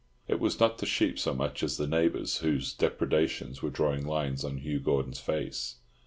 It 0.27 0.39
was 0.39 0.59
not 0.59 0.79
the 0.79 0.87
sheep 0.87 1.19
so 1.19 1.31
much 1.31 1.61
as 1.61 1.77
the 1.77 1.85
neighbours 1.85 2.37
whose 2.37 2.73
depredations 2.73 3.61
were 3.61 3.69
drawing 3.69 4.03
lines 4.03 4.43
on 4.43 4.57
Hugh 4.57 4.79
Gordon's 4.79 5.19
face. 5.19 5.75